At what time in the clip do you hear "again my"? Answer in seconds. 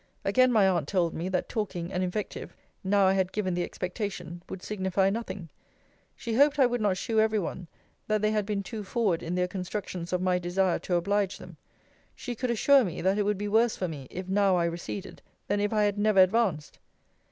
0.25-0.67